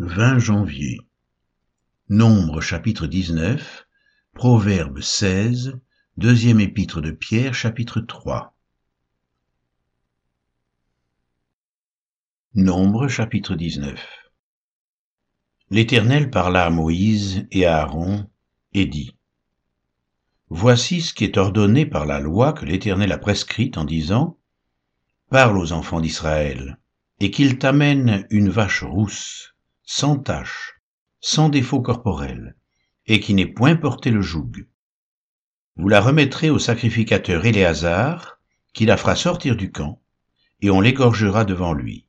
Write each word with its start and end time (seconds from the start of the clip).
20 0.00 0.38
janvier. 0.38 1.00
Nombre 2.08 2.60
chapitre 2.60 3.08
19, 3.08 3.88
Proverbe 4.32 5.00
16, 5.00 5.80
deuxième 6.16 6.60
épître 6.60 7.00
de 7.00 7.10
Pierre 7.10 7.52
chapitre 7.52 8.00
3. 8.00 8.56
Nombre 12.54 13.08
chapitre 13.08 13.56
19. 13.56 14.00
L'Éternel 15.70 16.30
parla 16.30 16.66
à 16.66 16.70
Moïse 16.70 17.48
et 17.50 17.66
à 17.66 17.78
Aaron 17.78 18.30
et 18.74 18.86
dit, 18.86 19.16
Voici 20.48 21.00
ce 21.00 21.12
qui 21.12 21.24
est 21.24 21.38
ordonné 21.38 21.86
par 21.86 22.06
la 22.06 22.20
loi 22.20 22.52
que 22.52 22.64
l'Éternel 22.64 23.10
a 23.10 23.18
prescrite 23.18 23.76
en 23.76 23.84
disant, 23.84 24.38
Parle 25.28 25.58
aux 25.58 25.72
enfants 25.72 26.00
d'Israël, 26.00 26.78
et 27.18 27.32
qu'ils 27.32 27.58
t'amènent 27.58 28.28
une 28.30 28.48
vache 28.48 28.84
rousse, 28.84 29.56
sans 29.90 30.18
tache, 30.18 30.82
sans 31.18 31.48
défaut 31.48 31.80
corporel, 31.80 32.56
et 33.06 33.20
qui 33.20 33.32
n'ait 33.32 33.46
point 33.46 33.74
porté 33.74 34.10
le 34.10 34.20
joug. 34.20 34.68
Vous 35.76 35.88
la 35.88 36.02
remettrez 36.02 36.50
au 36.50 36.58
sacrificateur 36.58 37.46
Éléazar, 37.46 38.38
qui 38.74 38.84
la 38.84 38.98
fera 38.98 39.16
sortir 39.16 39.56
du 39.56 39.72
camp, 39.72 40.02
et 40.60 40.68
on 40.68 40.82
l'égorgera 40.82 41.46
devant 41.46 41.72
lui. 41.72 42.06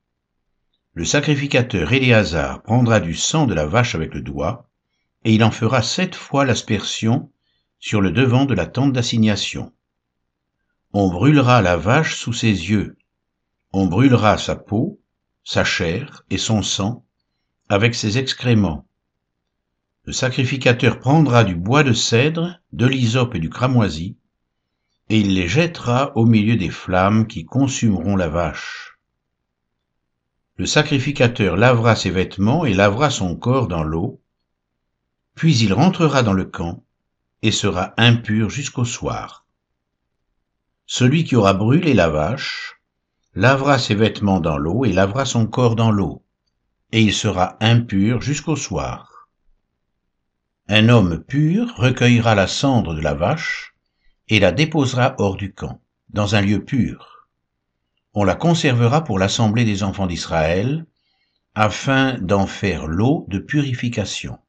Le 0.94 1.05
sacrificateur 1.05 1.94
Éléazar 1.94 2.62
prendra 2.63 2.99
du 2.99 3.13
sang 3.13 3.45
de 3.48 3.54
la 3.54 3.66
vache 3.66 3.96
avec 3.96 4.13
le 4.13 4.21
doigt, 4.21 4.70
et 5.23 5.34
il 5.34 5.41
en 5.41 5.52
fera 5.52 5.82
sept 5.82 6.16
fois 6.16 6.43
l'aspersion 6.43 7.32
sur 7.80 8.02
le 8.02 8.12
devant 8.12 8.43
de 8.43 8.55
la 8.55 8.68
tente 8.68 8.91
d'assignation. 8.91 9.71
On 10.91 11.09
brûlera 11.09 11.62
la 11.62 11.77
vache 11.77 12.18
sous 12.18 12.34
ses 12.34 12.49
yeux, 12.49 12.98
on 13.71 13.88
brûlera 13.88 14.38
sa 14.38 14.57
peau, 14.57 14.99
sa 15.46 15.63
chair 15.63 16.26
et 16.30 16.38
son 16.38 16.62
sang 16.62 17.05
avec 17.70 17.94
ses 17.94 18.18
excréments. 18.18 18.88
Le 20.05 20.14
sacrificateur 20.14 21.00
prendra 21.00 21.43
du 21.43 21.55
bois 21.55 21.84
de 21.84 21.93
cèdre, 21.93 22.60
de 22.74 22.88
l'hysope 22.88 23.35
et 23.35 23.40
du 23.40 23.49
cramoisi, 23.49 24.18
et 25.10 25.20
il 25.20 25.35
les 25.35 25.48
jettera 25.48 26.12
au 26.18 26.26
milieu 26.26 26.55
des 26.55 26.71
flammes 26.71 27.27
qui 27.27 27.46
consumeront 27.46 28.16
la 28.16 28.27
vache. 28.27 28.98
Le 30.58 30.66
sacrificateur 30.66 31.58
lavera 31.58 31.96
ses 31.96 32.10
vêtements 32.10 32.66
et 32.66 32.74
lavera 32.74 33.12
son 33.12 33.35
corps 33.35 33.68
dans 33.68 33.84
l'eau, 33.84 34.20
puis 35.36 35.55
il 35.60 35.74
rentrera 35.74 36.24
dans 36.24 36.34
le 36.34 36.46
camp 36.46 36.84
et 37.43 37.52
sera 37.52 37.93
impur 37.98 38.49
jusqu'au 38.49 38.84
soir. 38.84 39.46
Celui 40.86 41.24
qui 41.24 41.36
aura 41.36 41.54
brûlé 41.54 41.93
la 41.93 42.10
vache 42.10 42.82
lavera 43.36 43.77
ses 43.77 43.96
vêtements 43.96 44.40
dans 44.40 44.58
l'eau 44.58 44.86
et 44.86 44.91
lavera 44.91 45.24
son 45.26 45.46
corps 45.46 45.76
dans 45.76 45.91
l'eau, 45.91 46.24
et 46.91 47.01
il 47.01 47.13
sera 47.13 47.57
impur 47.62 48.21
jusqu'au 48.21 48.55
soir. 48.55 49.29
Un 50.68 50.90
homme 50.90 51.23
pur 51.23 51.73
recueillera 51.76 52.35
la 52.35 52.48
cendre 52.48 52.93
de 52.93 53.01
la 53.01 53.13
vache 53.13 53.76
et 54.27 54.40
la 54.40 54.51
déposera 54.51 55.15
hors 55.18 55.35
du 55.35 55.54
camp, 55.54 55.81
dans 56.09 56.35
un 56.35 56.41
lieu 56.41 56.63
pur. 56.63 57.27
On 58.13 58.23
la 58.23 58.35
conservera 58.35 59.04
pour 59.04 59.20
l'assemblée 59.20 59.65
des 59.65 59.84
enfants 59.84 60.07
d'Israël, 60.07 60.85
afin 61.55 62.18
d'en 62.20 62.48
faire 62.48 62.87
l'eau 62.87 63.26
de 63.29 63.40
purification. 63.40 64.40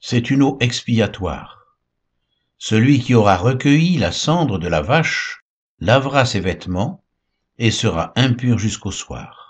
C'est 0.00 0.30
une 0.30 0.42
eau 0.42 0.56
expiatoire. 0.60 1.78
Celui 2.58 3.00
qui 3.00 3.14
aura 3.14 3.36
recueilli 3.36 3.98
la 3.98 4.12
cendre 4.12 4.58
de 4.58 4.68
la 4.68 4.82
vache 4.82 5.44
lavera 5.78 6.24
ses 6.24 6.40
vêtements 6.40 7.04
et 7.58 7.70
sera 7.70 8.12
impur 8.16 8.58
jusqu'au 8.58 8.92
soir. 8.92 9.41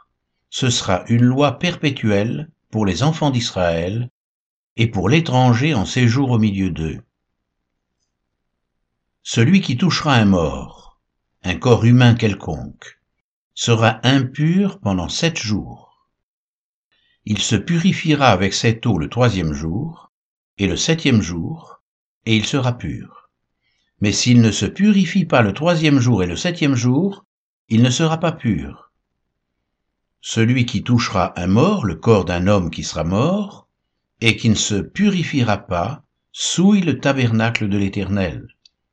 Ce 0.54 0.68
sera 0.68 1.04
une 1.08 1.24
loi 1.24 1.58
perpétuelle 1.58 2.50
pour 2.70 2.84
les 2.84 3.02
enfants 3.02 3.30
d'Israël 3.30 4.10
et 4.76 4.86
pour 4.86 5.08
l'étranger 5.08 5.72
en 5.72 5.86
séjour 5.86 6.30
au 6.30 6.38
milieu 6.38 6.68
d'eux. 6.68 7.00
Celui 9.22 9.62
qui 9.62 9.78
touchera 9.78 10.14
un 10.14 10.26
mort, 10.26 11.00
un 11.42 11.54
corps 11.54 11.86
humain 11.86 12.14
quelconque, 12.14 13.00
sera 13.54 13.98
impur 14.06 14.78
pendant 14.80 15.08
sept 15.08 15.38
jours. 15.38 16.06
Il 17.24 17.38
se 17.38 17.56
purifiera 17.56 18.28
avec 18.28 18.52
cette 18.52 18.84
eau 18.84 18.98
le 18.98 19.08
troisième 19.08 19.54
jour, 19.54 20.12
et 20.58 20.66
le 20.66 20.76
septième 20.76 21.22
jour, 21.22 21.80
et 22.26 22.36
il 22.36 22.44
sera 22.44 22.76
pur. 22.76 23.30
Mais 24.02 24.12
s'il 24.12 24.42
ne 24.42 24.50
se 24.50 24.66
purifie 24.66 25.24
pas 25.24 25.40
le 25.40 25.54
troisième 25.54 25.98
jour 25.98 26.22
et 26.22 26.26
le 26.26 26.36
septième 26.36 26.74
jour, 26.74 27.24
il 27.70 27.80
ne 27.80 27.90
sera 27.90 28.20
pas 28.20 28.32
pur. 28.32 28.91
Celui 30.24 30.66
qui 30.66 30.84
touchera 30.84 31.32
un 31.36 31.48
mort, 31.48 31.84
le 31.84 31.96
corps 31.96 32.24
d'un 32.24 32.46
homme 32.46 32.70
qui 32.70 32.84
sera 32.84 33.02
mort, 33.02 33.66
et 34.20 34.36
qui 34.36 34.48
ne 34.48 34.54
se 34.54 34.76
purifiera 34.76 35.58
pas, 35.58 36.04
souille 36.30 36.80
le 36.80 37.00
tabernacle 37.00 37.68
de 37.68 37.76
l'Éternel. 37.76 38.46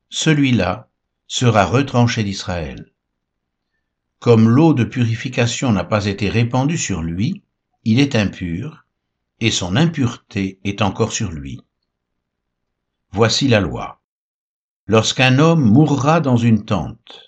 Celui-là 0.09 0.89
sera 1.27 1.65
retranché 1.65 2.23
d'Israël. 2.23 2.91
Comme 4.17 4.49
l'eau 4.49 4.73
de 4.73 4.83
purification 4.83 5.71
n'a 5.71 5.83
pas 5.83 6.07
été 6.07 6.29
répandue 6.29 6.79
sur 6.79 7.03
lui, 7.03 7.43
il 7.83 7.99
est 7.99 8.15
impur, 8.15 8.87
et 9.39 9.51
son 9.51 9.75
impureté 9.75 10.59
est 10.63 10.81
encore 10.81 11.11
sur 11.11 11.31
lui. 11.31 11.61
Voici 13.11 13.47
la 13.47 13.59
loi. 13.59 14.01
Lorsqu'un 14.87 15.37
homme 15.37 15.63
mourra 15.63 16.21
dans 16.21 16.37
une 16.37 16.65
tente, 16.65 17.21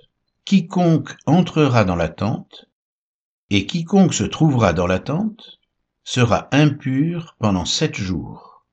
quiconque 0.44 1.16
entrera 1.28 1.86
dans 1.86 1.96
la 1.96 2.10
tente, 2.10 2.66
et 3.54 3.66
quiconque 3.66 4.14
se 4.14 4.24
trouvera 4.24 4.72
dans 4.72 4.88
la 4.88 5.00
tente, 5.00 5.60
sera 6.06 6.48
impur 6.54 7.36
pendant 7.38 7.66
sept 7.66 7.98
jours. 7.98 8.66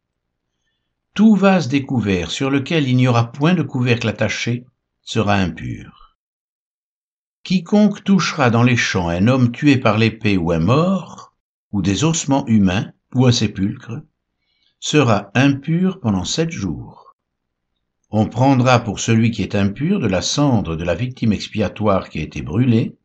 Tout 1.14 1.34
vase 1.34 1.66
découvert 1.66 2.30
sur 2.30 2.48
lequel 2.48 2.88
il 2.88 2.96
n'y 2.96 3.08
aura 3.08 3.32
point 3.32 3.54
de 3.54 3.64
couvercle 3.64 4.08
attaché 4.08 4.66
sera 5.02 5.34
impur. 5.34 6.16
Quiconque 7.42 8.04
touchera 8.04 8.50
dans 8.50 8.62
les 8.62 8.76
champs 8.76 9.08
un 9.08 9.26
homme 9.26 9.50
tué 9.50 9.78
par 9.78 9.98
l'épée 9.98 10.36
ou 10.36 10.52
un 10.52 10.60
mort, 10.60 11.34
ou 11.72 11.82
des 11.82 12.04
ossements 12.04 12.46
humains, 12.46 12.92
ou 13.16 13.26
un 13.26 13.32
sépulcre, 13.32 14.02
sera 14.78 15.32
impur 15.34 15.98
pendant 15.98 16.24
sept 16.24 16.50
jours. 16.50 17.16
On 18.10 18.26
prendra 18.26 18.78
pour 18.78 19.00
celui 19.00 19.32
qui 19.32 19.42
est 19.42 19.56
impur 19.56 19.98
de 19.98 20.06
la 20.06 20.22
cendre 20.22 20.76
de 20.76 20.84
la 20.84 20.94
victime 20.94 21.32
expiatoire 21.32 22.10
qui 22.10 22.20
a 22.20 22.22
été 22.22 22.42
brûlée, 22.42 22.97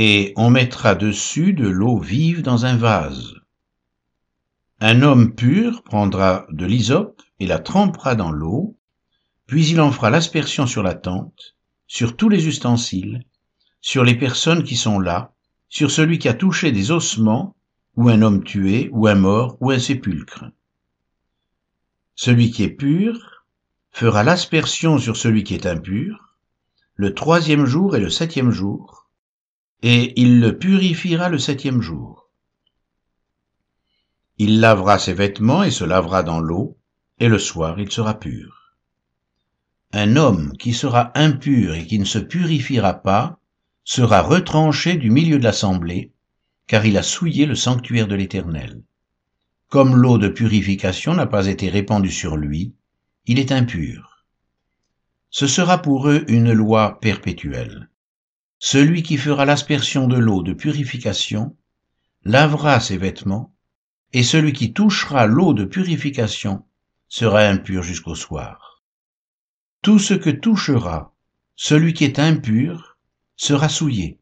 et 0.00 0.32
on 0.36 0.48
mettra 0.48 0.94
dessus 0.94 1.54
de 1.54 1.66
l'eau 1.66 1.98
vive 1.98 2.42
dans 2.42 2.66
un 2.66 2.76
vase. 2.76 3.34
Un 4.78 5.02
homme 5.02 5.34
pur 5.34 5.82
prendra 5.82 6.46
de 6.50 6.66
l'hysope 6.66 7.20
et 7.40 7.48
la 7.48 7.58
trempera 7.58 8.14
dans 8.14 8.30
l'eau, 8.30 8.76
puis 9.48 9.66
il 9.66 9.80
en 9.80 9.90
fera 9.90 10.10
l'aspersion 10.10 10.68
sur 10.68 10.84
la 10.84 10.94
tente, 10.94 11.56
sur 11.88 12.16
tous 12.16 12.28
les 12.28 12.46
ustensiles, 12.46 13.24
sur 13.80 14.04
les 14.04 14.14
personnes 14.14 14.62
qui 14.62 14.76
sont 14.76 15.00
là, 15.00 15.32
sur 15.68 15.90
celui 15.90 16.20
qui 16.20 16.28
a 16.28 16.34
touché 16.34 16.70
des 16.70 16.92
ossements, 16.92 17.56
ou 17.96 18.08
un 18.08 18.22
homme 18.22 18.44
tué, 18.44 18.90
ou 18.92 19.08
un 19.08 19.16
mort, 19.16 19.56
ou 19.60 19.72
un 19.72 19.80
sépulcre. 19.80 20.44
Celui 22.14 22.52
qui 22.52 22.62
est 22.62 22.68
pur 22.68 23.44
fera 23.90 24.22
l'aspersion 24.22 24.98
sur 24.98 25.16
celui 25.16 25.42
qui 25.42 25.54
est 25.54 25.66
impur, 25.66 26.36
le 26.94 27.14
troisième 27.14 27.66
jour 27.66 27.96
et 27.96 28.00
le 28.00 28.10
septième 28.10 28.52
jour, 28.52 29.07
et 29.82 30.20
il 30.20 30.40
le 30.40 30.58
purifiera 30.58 31.28
le 31.28 31.38
septième 31.38 31.80
jour. 31.80 32.28
Il 34.38 34.60
lavera 34.60 34.98
ses 34.98 35.14
vêtements 35.14 35.62
et 35.62 35.70
se 35.70 35.84
lavera 35.84 36.22
dans 36.22 36.40
l'eau, 36.40 36.78
et 37.18 37.28
le 37.28 37.38
soir 37.38 37.78
il 37.80 37.90
sera 37.90 38.18
pur. 38.18 38.74
Un 39.92 40.16
homme 40.16 40.56
qui 40.58 40.74
sera 40.74 41.12
impur 41.14 41.74
et 41.74 41.86
qui 41.86 41.98
ne 41.98 42.04
se 42.04 42.18
purifiera 42.18 42.94
pas 42.94 43.40
sera 43.84 44.20
retranché 44.20 44.96
du 44.96 45.10
milieu 45.10 45.38
de 45.38 45.44
l'assemblée, 45.44 46.12
car 46.66 46.84
il 46.84 46.98
a 46.98 47.02
souillé 47.02 47.46
le 47.46 47.54
sanctuaire 47.54 48.06
de 48.06 48.14
l'Éternel. 48.14 48.82
Comme 49.68 49.96
l'eau 49.96 50.18
de 50.18 50.28
purification 50.28 51.14
n'a 51.14 51.26
pas 51.26 51.46
été 51.46 51.68
répandue 51.68 52.10
sur 52.10 52.36
lui, 52.36 52.74
il 53.26 53.38
est 53.38 53.52
impur. 53.52 54.24
Ce 55.30 55.46
sera 55.46 55.82
pour 55.82 56.08
eux 56.08 56.24
une 56.28 56.52
loi 56.52 57.00
perpétuelle. 57.00 57.88
Celui 58.60 59.04
qui 59.04 59.16
fera 59.16 59.44
l'aspersion 59.44 60.08
de 60.08 60.16
l'eau 60.16 60.42
de 60.42 60.52
purification 60.52 61.56
lavera 62.24 62.80
ses 62.80 62.98
vêtements, 62.98 63.54
et 64.12 64.24
celui 64.24 64.52
qui 64.52 64.72
touchera 64.72 65.26
l'eau 65.26 65.54
de 65.54 65.64
purification 65.64 66.66
sera 67.08 67.42
impur 67.42 67.82
jusqu'au 67.82 68.16
soir. 68.16 68.82
Tout 69.82 70.00
ce 70.00 70.14
que 70.14 70.30
touchera 70.30 71.14
celui 71.54 71.92
qui 71.94 72.04
est 72.04 72.18
impur 72.18 72.98
sera 73.36 73.68
souillé, 73.68 74.18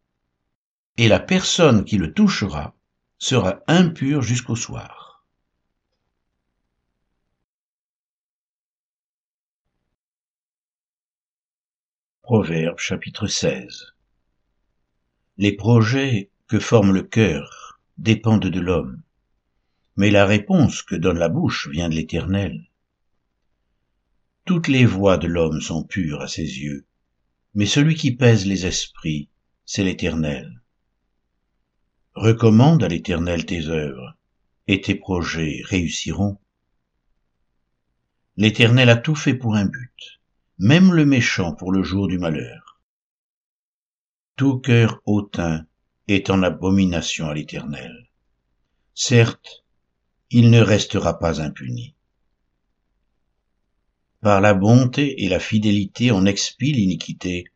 et 0.98 1.08
la 1.08 1.20
personne 1.20 1.84
qui 1.84 1.96
le 1.96 2.12
touchera 2.12 2.74
sera 3.18 3.60
impure 3.66 4.20
jusqu'au 4.20 4.56
soir. 4.56 5.24
Proverbe 12.22 12.78
chapitre 12.78 13.26
16 13.26 13.95
Les 15.38 15.52
projets 15.52 16.30
que 16.48 16.58
forme 16.58 16.92
le 16.94 17.02
cœur 17.02 17.78
dépendent 17.98 18.46
de 18.46 18.60
l'homme, 18.60 19.02
mais 19.94 20.10
la 20.10 20.24
réponse 20.24 20.82
que 20.82 20.94
donne 20.94 21.18
la 21.18 21.28
bouche 21.28 21.68
vient 21.68 21.90
de 21.90 21.94
l'Éternel. 21.94 22.70
Toutes 24.46 24.68
les 24.68 24.86
voies 24.86 25.18
de 25.18 25.26
l'homme 25.26 25.60
sont 25.60 25.84
pures 25.84 26.22
à 26.22 26.28
ses 26.28 26.60
yeux, 26.60 26.86
mais 27.54 27.66
celui 27.66 27.96
qui 27.96 28.12
pèse 28.12 28.46
les 28.46 28.64
esprits, 28.64 29.28
c'est 29.66 29.84
l'Éternel. 29.84 30.62
Recommande 32.14 32.82
à 32.82 32.88
l'Éternel 32.88 33.44
tes 33.44 33.66
œuvres, 33.66 34.16
et 34.68 34.80
tes 34.80 34.94
projets 34.94 35.60
réussiront. 35.64 36.38
L'Éternel 38.38 38.88
a 38.88 38.96
tout 38.96 39.14
fait 39.14 39.34
pour 39.34 39.54
un 39.54 39.66
but, 39.66 40.20
même 40.58 40.94
le 40.94 41.04
méchant 41.04 41.54
pour 41.54 41.72
le 41.72 41.82
jour 41.82 42.08
du 42.08 42.18
malheur. 42.18 42.65
Tout 44.36 44.58
cœur 44.58 45.00
hautain 45.06 45.66
est 46.08 46.28
en 46.28 46.42
abomination 46.42 47.30
à 47.30 47.34
l'Éternel. 47.34 48.10
Certes, 48.94 49.64
il 50.30 50.50
ne 50.50 50.60
restera 50.60 51.18
pas 51.18 51.40
impuni. 51.40 51.94
Par 54.20 54.42
la 54.42 54.52
bonté 54.52 55.24
et 55.24 55.30
la 55.30 55.40
fidélité 55.40 56.12
on 56.12 56.26
expie 56.26 56.72
l'iniquité, 56.72 57.46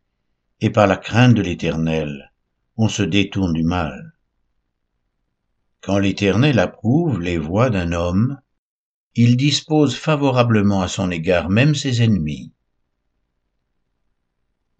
et 0.63 0.71
par 0.71 0.87
la 0.87 0.97
crainte 0.97 1.35
de 1.35 1.43
l'Éternel 1.43 2.33
on 2.79 2.89
se 2.89 3.03
détourne 3.03 3.53
du 3.53 3.63
mal. 3.63 4.15
Quand 5.83 5.99
l'Éternel 5.99 6.59
approuve 6.59 7.21
les 7.21 7.37
voies 7.37 7.69
d'un 7.69 7.93
homme, 7.93 8.41
il 9.15 9.37
dispose 9.37 9.95
favorablement 9.97 10.81
à 10.81 10.89
son 10.89 11.11
égard 11.11 11.51
même 11.51 11.75
ses 11.75 12.03
ennemis. 12.03 12.55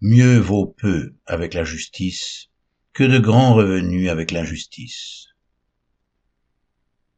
Mieux 0.03 0.39
vaut 0.39 0.65
peu 0.65 1.13
avec 1.27 1.53
la 1.53 1.63
justice 1.63 2.49
que 2.91 3.03
de 3.03 3.19
grands 3.19 3.53
revenus 3.53 4.09
avec 4.09 4.31
l'injustice. 4.31 5.27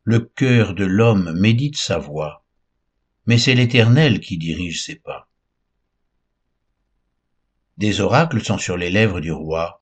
Le 0.03 0.19
cœur 0.19 0.75
de 0.75 0.83
l'homme 0.83 1.31
médite 1.39 1.77
sa 1.77 1.97
voie, 1.97 2.45
mais 3.25 3.37
c'est 3.37 3.55
l'Éternel 3.55 4.19
qui 4.19 4.37
dirige 4.37 4.83
ses 4.83 4.95
pas. 4.95 5.29
Des 7.77 8.01
oracles 8.01 8.43
sont 8.43 8.57
sur 8.57 8.75
les 8.75 8.89
lèvres 8.89 9.21
du 9.21 9.31
roi, 9.31 9.81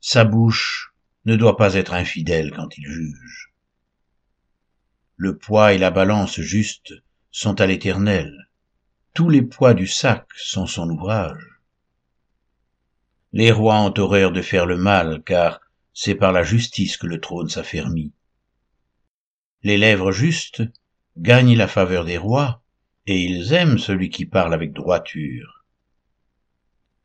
sa 0.00 0.24
bouche 0.24 0.92
ne 1.26 1.36
doit 1.36 1.56
pas 1.56 1.74
être 1.74 1.94
infidèle 1.94 2.50
quand 2.50 2.76
il 2.76 2.84
juge. 2.84 3.54
Le 5.14 5.38
poids 5.38 5.72
et 5.72 5.78
la 5.78 5.92
balance 5.92 6.40
juste 6.40 6.94
sont 7.30 7.60
à 7.60 7.66
l'Éternel, 7.66 8.50
tous 9.14 9.30
les 9.30 9.42
poids 9.42 9.72
du 9.72 9.86
sac 9.86 10.26
sont 10.34 10.66
son 10.66 10.90
ouvrage. 10.90 11.53
Les 13.34 13.52
rois 13.52 13.80
ont 13.82 13.92
horreur 13.98 14.32
de 14.32 14.40
faire 14.40 14.64
le 14.64 14.78
mal, 14.78 15.22
car 15.22 15.60
c'est 15.92 16.14
par 16.14 16.32
la 16.32 16.42
justice 16.42 16.96
que 16.96 17.06
le 17.06 17.20
trône 17.20 17.50
s'affermit 17.50 18.14
les 19.64 19.78
lèvres 19.78 20.12
justes 20.12 20.62
gagnent 21.16 21.56
la 21.56 21.66
faveur 21.66 22.04
des 22.04 22.18
rois, 22.18 22.62
et 23.06 23.18
ils 23.18 23.52
aiment 23.54 23.78
celui 23.78 24.10
qui 24.10 24.26
parle 24.26 24.54
avec 24.54 24.72
droiture. 24.72 25.64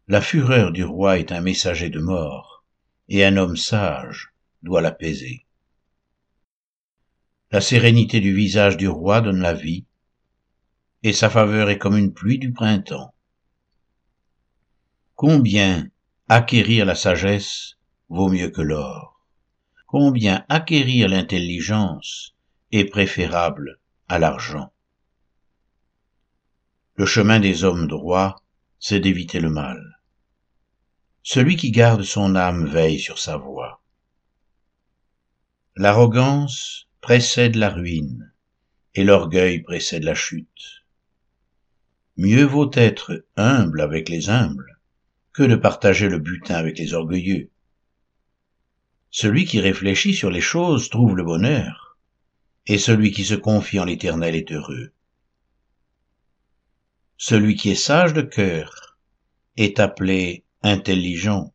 La 0.07 0.21
fureur 0.21 0.71
du 0.71 0.83
roi 0.83 1.19
est 1.19 1.31
un 1.31 1.41
messager 1.41 1.89
de 1.89 1.99
mort, 1.99 2.65
et 3.07 3.25
un 3.25 3.37
homme 3.37 3.55
sage 3.55 4.33
doit 4.61 4.81
l'apaiser. 4.81 5.45
La 7.51 7.61
sérénité 7.61 8.19
du 8.19 8.33
visage 8.33 8.75
du 8.75 8.87
roi 8.87 9.21
donne 9.21 9.41
la 9.41 9.53
vie, 9.53 9.85
et 11.01 11.13
sa 11.13 11.29
faveur 11.29 11.69
est 11.69 11.77
comme 11.77 11.97
une 11.97 12.13
pluie 12.13 12.39
du 12.39 12.51
printemps. 12.51 13.13
Combien 15.15 15.89
acquérir 16.31 16.85
la 16.85 16.93
sagesse 16.93 17.79
vaut 18.07 18.29
mieux 18.29 18.51
que 18.51 18.61
l'or 18.61 19.19
Combien 19.87 20.45
acquérir 20.47 21.09
l'intelligence 21.09 22.35
est 22.71 22.85
préférable 22.85 23.79
à 24.07 24.19
l'argent? 24.19 24.71
Le 26.93 27.07
chemin 27.07 27.39
des 27.39 27.63
hommes 27.63 27.87
droits, 27.87 28.43
c'est 28.79 28.99
d'éviter 28.99 29.39
le 29.39 29.49
mal. 29.49 29.99
Celui 31.23 31.55
qui 31.55 31.71
garde 31.71 32.03
son 32.03 32.35
âme 32.35 32.67
veille 32.67 32.99
sur 32.99 33.17
sa 33.17 33.37
voie. 33.37 33.81
L'arrogance 35.75 36.87
précède 37.01 37.55
la 37.55 37.69
ruine, 37.69 38.31
et 38.93 39.03
l'orgueil 39.03 39.61
précède 39.63 40.03
la 40.03 40.13
chute. 40.13 40.83
Mieux 42.17 42.45
vaut 42.45 42.69
être 42.73 43.25
humble 43.35 43.81
avec 43.81 44.09
les 44.09 44.29
humbles 44.29 44.78
que 45.33 45.43
de 45.43 45.55
partager 45.55 46.09
le 46.09 46.19
butin 46.19 46.55
avec 46.55 46.77
les 46.77 46.93
orgueilleux. 46.93 47.49
Celui 49.11 49.45
qui 49.45 49.59
réfléchit 49.59 50.13
sur 50.13 50.29
les 50.29 50.41
choses 50.41 50.89
trouve 50.89 51.15
le 51.15 51.23
bonheur, 51.23 51.97
et 52.67 52.77
celui 52.77 53.11
qui 53.11 53.25
se 53.25 53.35
confie 53.35 53.79
en 53.79 53.85
l'Éternel 53.85 54.35
est 54.35 54.51
heureux. 54.51 54.91
Celui 57.17 57.55
qui 57.55 57.71
est 57.71 57.75
sage 57.75 58.13
de 58.13 58.21
cœur 58.21 58.97
est 59.57 59.79
appelé 59.79 60.45
intelligent, 60.61 61.53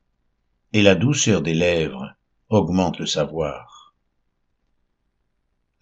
et 0.73 0.83
la 0.83 0.95
douceur 0.95 1.43
des 1.43 1.55
lèvres 1.55 2.15
augmente 2.49 2.99
le 2.99 3.07
savoir. 3.07 3.95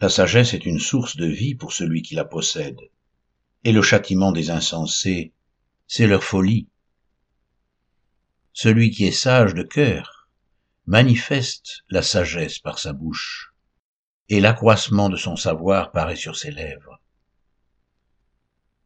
La 0.01 0.09
sagesse 0.09 0.53
est 0.53 0.67
une 0.67 0.81
source 0.81 1.17
de 1.17 1.27
vie 1.27 1.55
pour 1.55 1.73
celui 1.73 2.03
qui 2.03 2.15
la 2.15 2.25
possède, 2.25 2.81
et 3.65 3.73
le 3.73 3.83
châtiment 3.83 4.33
des 4.33 4.51
insensés, 4.51 5.33
c'est 5.87 6.07
leur 6.07 6.25
folie. 6.25 6.69
Celui 8.53 8.91
qui 8.91 9.07
est 9.07 9.13
sage 9.13 9.55
de 9.55 9.63
cœur 9.63 10.29
manifeste 10.87 11.83
la 11.89 12.03
sagesse 12.03 12.59
par 12.59 12.79
sa 12.79 12.93
bouche 12.93 13.55
et 14.29 14.41
l'accroissement 14.41 15.09
de 15.09 15.17
son 15.17 15.37
savoir 15.37 15.91
paraît 15.91 16.17
sur 16.17 16.37
ses 16.37 16.51
lèvres. 16.51 17.01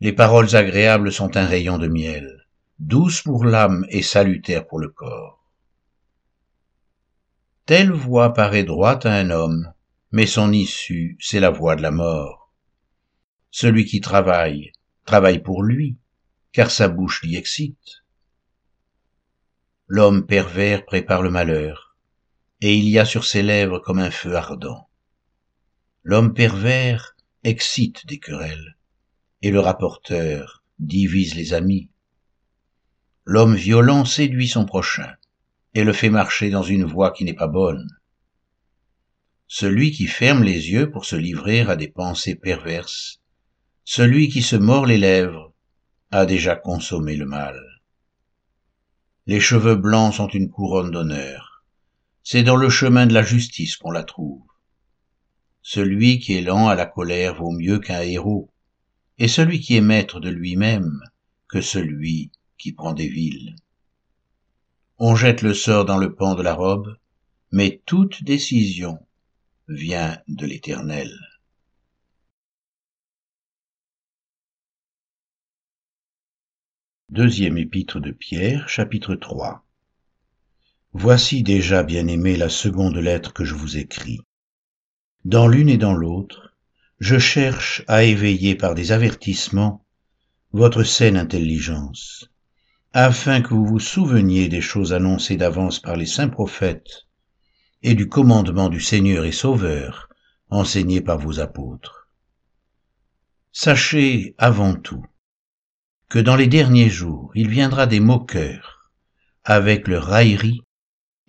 Les 0.00 0.12
paroles 0.12 0.54
agréables 0.54 1.10
sont 1.10 1.36
un 1.36 1.46
rayon 1.46 1.78
de 1.78 1.88
miel, 1.88 2.46
douces 2.78 3.22
pour 3.22 3.44
l'âme 3.44 3.86
et 3.88 4.02
salutaires 4.02 4.66
pour 4.66 4.78
le 4.78 4.88
corps. 4.88 5.50
Telle 7.64 7.90
voie 7.90 8.34
paraît 8.34 8.64
droite 8.64 9.06
à 9.06 9.14
un 9.14 9.30
homme, 9.30 9.72
mais 10.12 10.26
son 10.26 10.52
issue, 10.52 11.16
c'est 11.20 11.40
la 11.40 11.50
voie 11.50 11.74
de 11.74 11.82
la 11.82 11.90
mort. 11.90 12.52
Celui 13.50 13.84
qui 13.84 14.00
travaille, 14.00 14.70
travaille 15.04 15.40
pour 15.40 15.62
lui, 15.62 15.98
car 16.52 16.70
sa 16.70 16.88
bouche 16.88 17.22
l'y 17.22 17.36
excite. 17.36 18.04
L'homme 19.88 20.26
pervers 20.26 20.84
prépare 20.84 21.22
le 21.22 21.30
malheur, 21.30 21.96
et 22.60 22.76
il 22.76 22.88
y 22.88 22.98
a 22.98 23.04
sur 23.04 23.24
ses 23.24 23.42
lèvres 23.42 23.78
comme 23.78 24.00
un 24.00 24.10
feu 24.10 24.34
ardent. 24.34 24.88
L'homme 26.02 26.34
pervers 26.34 27.14
excite 27.44 28.04
des 28.06 28.18
querelles, 28.18 28.76
et 29.42 29.52
le 29.52 29.60
rapporteur 29.60 30.64
divise 30.80 31.36
les 31.36 31.54
amis. 31.54 31.88
L'homme 33.24 33.54
violent 33.54 34.04
séduit 34.04 34.48
son 34.48 34.66
prochain, 34.66 35.14
et 35.74 35.84
le 35.84 35.92
fait 35.92 36.10
marcher 36.10 36.50
dans 36.50 36.64
une 36.64 36.84
voie 36.84 37.12
qui 37.12 37.24
n'est 37.24 37.32
pas 37.32 37.46
bonne. 37.46 37.88
Celui 39.46 39.92
qui 39.92 40.08
ferme 40.08 40.42
les 40.42 40.70
yeux 40.70 40.90
pour 40.90 41.04
se 41.04 41.14
livrer 41.14 41.60
à 41.60 41.76
des 41.76 41.88
pensées 41.88 42.34
perverses, 42.34 43.20
celui 43.84 44.30
qui 44.30 44.42
se 44.42 44.56
mord 44.56 44.84
les 44.84 44.98
lèvres, 44.98 45.54
a 46.10 46.26
déjà 46.26 46.56
consommé 46.56 47.14
le 47.14 47.26
mal. 47.26 47.75
Les 49.28 49.40
cheveux 49.40 49.74
blancs 49.74 50.14
sont 50.14 50.28
une 50.28 50.48
couronne 50.48 50.92
d'honneur. 50.92 51.64
C'est 52.22 52.44
dans 52.44 52.54
le 52.54 52.70
chemin 52.70 53.06
de 53.06 53.12
la 53.12 53.24
justice 53.24 53.76
qu'on 53.76 53.90
la 53.90 54.04
trouve. 54.04 54.46
Celui 55.62 56.20
qui 56.20 56.34
est 56.34 56.42
lent 56.42 56.68
à 56.68 56.76
la 56.76 56.86
colère 56.86 57.34
vaut 57.34 57.50
mieux 57.50 57.80
qu'un 57.80 58.02
héros, 58.02 58.52
et 59.18 59.26
celui 59.26 59.58
qui 59.58 59.74
est 59.74 59.80
maître 59.80 60.20
de 60.20 60.28
lui-même 60.28 61.00
que 61.48 61.60
celui 61.60 62.30
qui 62.56 62.72
prend 62.72 62.92
des 62.92 63.08
villes. 63.08 63.56
On 64.98 65.16
jette 65.16 65.42
le 65.42 65.54
sort 65.54 65.84
dans 65.84 65.98
le 65.98 66.14
pan 66.14 66.36
de 66.36 66.42
la 66.42 66.54
robe, 66.54 66.96
mais 67.50 67.82
toute 67.84 68.22
décision 68.22 69.00
vient 69.66 70.20
de 70.28 70.46
l'Éternel. 70.46 71.10
Deuxième 77.16 77.56
épître 77.56 77.98
de 77.98 78.10
Pierre, 78.10 78.68
chapitre 78.68 79.14
3 79.14 79.64
Voici 80.92 81.42
déjà, 81.42 81.82
bien-aimé, 81.82 82.36
la 82.36 82.50
seconde 82.50 82.98
lettre 82.98 83.32
que 83.32 83.42
je 83.42 83.54
vous 83.54 83.78
écris. 83.78 84.20
Dans 85.24 85.48
l'une 85.48 85.70
et 85.70 85.78
dans 85.78 85.94
l'autre, 85.94 86.52
je 87.00 87.18
cherche 87.18 87.82
à 87.88 88.02
éveiller 88.02 88.54
par 88.54 88.74
des 88.74 88.92
avertissements 88.92 89.82
votre 90.52 90.82
saine 90.82 91.16
intelligence, 91.16 92.28
afin 92.92 93.40
que 93.40 93.54
vous 93.54 93.64
vous 93.64 93.80
souveniez 93.80 94.50
des 94.50 94.60
choses 94.60 94.92
annoncées 94.92 95.38
d'avance 95.38 95.80
par 95.80 95.96
les 95.96 96.04
saints 96.04 96.28
prophètes 96.28 97.06
et 97.82 97.94
du 97.94 98.10
commandement 98.10 98.68
du 98.68 98.82
Seigneur 98.82 99.24
et 99.24 99.32
Sauveur 99.32 100.10
enseigné 100.50 101.00
par 101.00 101.16
vos 101.16 101.40
apôtres. 101.40 102.10
Sachez 103.52 104.34
avant 104.36 104.74
tout 104.74 105.06
que 106.08 106.18
dans 106.18 106.36
les 106.36 106.46
derniers 106.46 106.90
jours 106.90 107.30
il 107.34 107.48
viendra 107.48 107.86
des 107.86 108.00
moqueurs 108.00 108.92
avec 109.44 109.88
leur 109.88 110.04
raillerie 110.04 110.62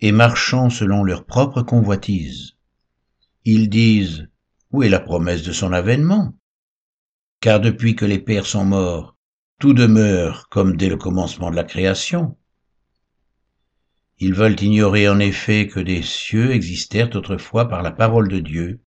et 0.00 0.12
marchant 0.12 0.70
selon 0.70 1.04
leur 1.04 1.24
propre 1.24 1.62
convoitise 1.62 2.58
ils 3.44 3.68
disent 3.70 4.28
où 4.70 4.82
est 4.82 4.88
la 4.90 5.00
promesse 5.00 5.42
de 5.42 5.52
son 5.52 5.72
avènement? 5.72 6.34
Car 7.40 7.60
depuis 7.60 7.96
que 7.96 8.04
les 8.04 8.18
pères 8.18 8.46
sont 8.46 8.64
morts, 8.64 9.16
tout 9.58 9.72
demeure 9.72 10.48
comme 10.50 10.76
dès 10.76 10.88
le 10.88 10.96
commencement 10.96 11.50
de 11.50 11.56
la 11.56 11.64
création. 11.64 12.36
Ils 14.18 14.34
veulent 14.34 14.60
ignorer 14.60 15.08
en 15.08 15.18
effet 15.18 15.68
que 15.68 15.80
des 15.80 16.02
cieux 16.02 16.50
existèrent 16.50 17.14
autrefois 17.14 17.68
par 17.68 17.82
la 17.82 17.92
parole 17.92 18.28
de 18.28 18.40
Dieu, 18.40 18.82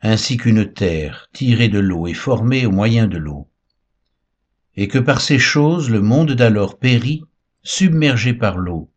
ainsi 0.00 0.36
qu'une 0.36 0.72
terre 0.72 1.28
tirée 1.32 1.68
de 1.68 1.78
l'eau 1.78 2.06
et 2.06 2.14
formée 2.14 2.66
au 2.66 2.70
moyen 2.70 3.06
de 3.06 3.16
l'eau, 3.16 3.49
et 4.80 4.88
que 4.88 4.98
par 4.98 5.20
ces 5.20 5.38
choses 5.38 5.90
le 5.90 6.00
monde 6.00 6.32
d'alors 6.32 6.78
périt, 6.78 7.22
submergé 7.62 8.32
par 8.32 8.56
l'eau. 8.56 8.90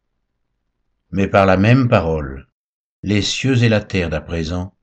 Mais 1.11 1.27
par 1.27 1.45
la 1.45 1.57
même 1.57 1.89
parole, 1.89 2.47
les 3.03 3.21
cieux 3.21 3.61
et 3.63 3.67
la 3.67 3.81
terre 3.81 4.09
d'à 4.09 4.21
présent 4.21 4.73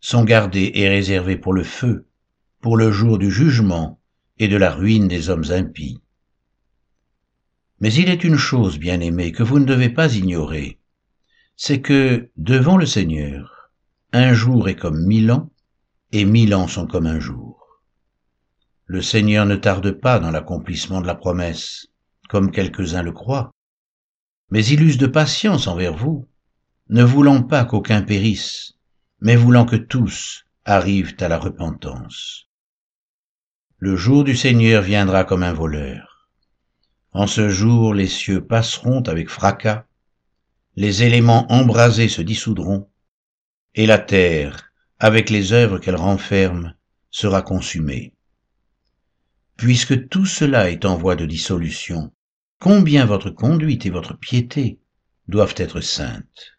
sont 0.00 0.24
gardés 0.24 0.72
et 0.74 0.88
réservés 0.88 1.36
pour 1.36 1.52
le 1.52 1.62
feu, 1.62 2.08
pour 2.60 2.76
le 2.76 2.90
jour 2.90 3.18
du 3.18 3.30
jugement 3.30 4.00
et 4.40 4.48
de 4.48 4.56
la 4.56 4.72
ruine 4.72 5.06
des 5.06 5.30
hommes 5.30 5.48
impies. 5.50 6.00
Mais 7.78 7.94
il 7.94 8.08
est 8.08 8.24
une 8.24 8.36
chose, 8.36 8.80
bien 8.80 8.98
aimée, 8.98 9.30
que 9.30 9.44
vous 9.44 9.60
ne 9.60 9.64
devez 9.64 9.90
pas 9.90 10.12
ignorer, 10.12 10.80
c'est 11.54 11.80
que, 11.80 12.30
devant 12.36 12.78
le 12.78 12.86
Seigneur, 12.86 13.70
un 14.12 14.32
jour 14.32 14.68
est 14.68 14.74
comme 14.74 15.06
mille 15.06 15.30
ans, 15.30 15.52
et 16.10 16.24
mille 16.24 16.52
ans 16.52 16.66
sont 16.66 16.88
comme 16.88 17.06
un 17.06 17.20
jour. 17.20 17.57
Le 18.90 19.02
Seigneur 19.02 19.44
ne 19.44 19.56
tarde 19.56 19.92
pas 19.92 20.18
dans 20.18 20.30
l'accomplissement 20.30 21.02
de 21.02 21.06
la 21.06 21.14
promesse, 21.14 21.88
comme 22.30 22.50
quelques-uns 22.50 23.02
le 23.02 23.12
croient, 23.12 23.50
mais 24.50 24.64
il 24.64 24.82
use 24.82 24.96
de 24.96 25.06
patience 25.06 25.66
envers 25.66 25.94
vous, 25.94 26.26
ne 26.88 27.02
voulant 27.04 27.42
pas 27.42 27.66
qu'aucun 27.66 28.00
périsse, 28.00 28.72
mais 29.20 29.36
voulant 29.36 29.66
que 29.66 29.76
tous 29.76 30.46
arrivent 30.64 31.16
à 31.20 31.28
la 31.28 31.38
repentance. 31.38 32.48
Le 33.76 33.94
jour 33.94 34.24
du 34.24 34.34
Seigneur 34.34 34.80
viendra 34.80 35.24
comme 35.24 35.42
un 35.42 35.52
voleur. 35.52 36.30
En 37.12 37.26
ce 37.26 37.50
jour 37.50 37.92
les 37.92 38.08
cieux 38.08 38.42
passeront 38.42 39.02
avec 39.02 39.28
fracas, 39.28 39.84
les 40.76 41.02
éléments 41.02 41.44
embrasés 41.52 42.08
se 42.08 42.22
dissoudront, 42.22 42.88
et 43.74 43.84
la 43.84 43.98
terre, 43.98 44.72
avec 44.98 45.28
les 45.28 45.52
œuvres 45.52 45.78
qu'elle 45.78 45.96
renferme, 45.96 46.74
sera 47.10 47.42
consumée. 47.42 48.14
Puisque 49.58 50.08
tout 50.08 50.24
cela 50.24 50.70
est 50.70 50.84
en 50.84 50.96
voie 50.96 51.16
de 51.16 51.26
dissolution, 51.26 52.12
combien 52.60 53.04
votre 53.04 53.30
conduite 53.30 53.86
et 53.86 53.90
votre 53.90 54.16
piété 54.16 54.78
doivent 55.26 55.56
être 55.56 55.80
saintes. 55.80 56.52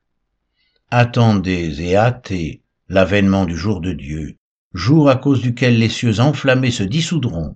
Attendez 0.92 1.82
et 1.82 1.96
hâtez 1.96 2.62
l'avènement 2.90 3.46
du 3.46 3.56
jour 3.56 3.80
de 3.80 3.94
Dieu, 3.94 4.36
jour 4.74 5.10
à 5.10 5.16
cause 5.16 5.42
duquel 5.42 5.80
les 5.80 5.88
cieux 5.88 6.20
enflammés 6.20 6.72
se 6.72 6.84
dissoudront, 6.84 7.56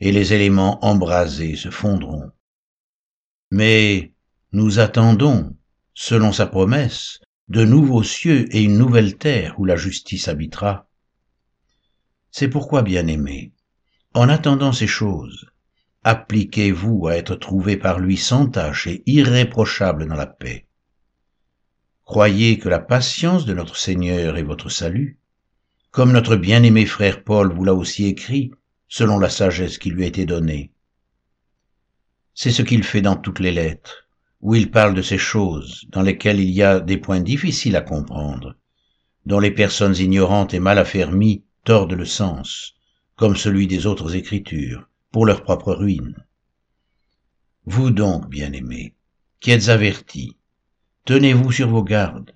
et 0.00 0.12
les 0.12 0.34
éléments 0.34 0.84
embrasés 0.84 1.56
se 1.56 1.70
fondront. 1.70 2.30
Mais 3.50 4.12
nous 4.52 4.80
attendons, 4.80 5.56
selon 5.94 6.30
sa 6.30 6.44
promesse, 6.46 7.20
de 7.48 7.64
nouveaux 7.64 8.02
cieux 8.02 8.54
et 8.54 8.62
une 8.62 8.76
nouvelle 8.76 9.16
terre 9.16 9.58
où 9.58 9.64
la 9.64 9.76
justice 9.76 10.28
habitera. 10.28 10.90
C'est 12.30 12.48
pourquoi, 12.48 12.82
bien-aimés, 12.82 13.53
en 14.14 14.28
attendant 14.28 14.72
ces 14.72 14.86
choses, 14.86 15.50
appliquez-vous 16.04 17.08
à 17.08 17.16
être 17.16 17.34
trouvés 17.34 17.76
par 17.76 17.98
lui 17.98 18.16
sans 18.16 18.46
tache 18.46 18.86
et 18.86 19.02
irréprochable 19.06 20.06
dans 20.06 20.14
la 20.14 20.26
paix. 20.26 20.66
Croyez 22.04 22.58
que 22.58 22.68
la 22.68 22.78
patience 22.78 23.44
de 23.44 23.54
notre 23.54 23.76
Seigneur 23.76 24.36
est 24.36 24.44
votre 24.44 24.68
salut, 24.68 25.18
comme 25.90 26.12
notre 26.12 26.36
bien-aimé 26.36 26.86
frère 26.86 27.24
Paul 27.24 27.52
vous 27.52 27.64
l'a 27.64 27.74
aussi 27.74 28.06
écrit, 28.06 28.52
selon 28.88 29.18
la 29.18 29.30
sagesse 29.30 29.78
qui 29.78 29.90
lui 29.90 30.04
a 30.04 30.06
été 30.06 30.26
donnée. 30.26 30.70
C'est 32.34 32.52
ce 32.52 32.62
qu'il 32.62 32.84
fait 32.84 33.02
dans 33.02 33.16
toutes 33.16 33.40
les 33.40 33.52
lettres, 33.52 34.06
où 34.40 34.54
il 34.54 34.70
parle 34.70 34.94
de 34.94 35.02
ces 35.02 35.18
choses 35.18 35.86
dans 35.88 36.02
lesquelles 36.02 36.40
il 36.40 36.50
y 36.50 36.62
a 36.62 36.78
des 36.78 36.98
points 36.98 37.20
difficiles 37.20 37.76
à 37.76 37.80
comprendre, 37.80 38.54
dont 39.26 39.40
les 39.40 39.50
personnes 39.50 39.96
ignorantes 39.96 40.54
et 40.54 40.60
mal 40.60 40.78
affermies 40.78 41.44
tordent 41.64 41.94
le 41.94 42.04
sens, 42.04 42.74
comme 43.16 43.36
celui 43.36 43.66
des 43.66 43.86
autres 43.86 44.16
écritures, 44.16 44.88
pour 45.12 45.26
leur 45.26 45.42
propre 45.42 45.72
ruine. 45.72 46.16
Vous 47.64 47.90
donc, 47.90 48.28
bien-aimés, 48.28 48.94
qui 49.40 49.50
êtes 49.50 49.68
avertis, 49.68 50.36
tenez-vous 51.04 51.52
sur 51.52 51.68
vos 51.68 51.84
gardes, 51.84 52.32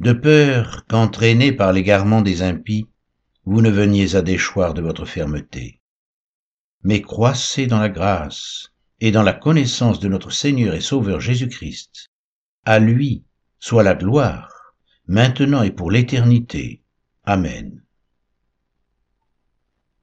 de 0.00 0.12
peur 0.12 0.86
qu'entraînés 0.88 1.52
par 1.52 1.72
l'égarement 1.72 2.22
des 2.22 2.42
impies, 2.42 2.86
vous 3.44 3.62
ne 3.62 3.70
veniez 3.70 4.16
à 4.16 4.22
déchoir 4.22 4.74
de 4.74 4.82
votre 4.82 5.04
fermeté 5.04 5.80
mais 6.86 7.02
croissez 7.02 7.66
dans 7.66 7.80
la 7.80 7.88
grâce 7.88 8.68
et 9.00 9.10
dans 9.10 9.24
la 9.24 9.32
connaissance 9.32 9.98
de 9.98 10.06
notre 10.06 10.30
Seigneur 10.30 10.72
et 10.72 10.80
Sauveur 10.80 11.20
Jésus-Christ. 11.20 12.12
À 12.64 12.78
lui 12.78 13.24
soit 13.58 13.82
la 13.82 13.96
gloire, 13.96 14.76
maintenant 15.08 15.64
et 15.64 15.72
pour 15.72 15.90
l'éternité. 15.90 16.84
Amen. 17.24 17.82